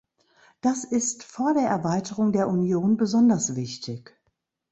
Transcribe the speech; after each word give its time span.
Das 0.61 0.83
ist 0.83 1.23
vor 1.23 1.53
der 1.53 1.69
Erweiterung 1.69 2.31
der 2.31 2.47
Union 2.47 2.97
besonders 2.97 3.55
wichtig. 3.55 4.19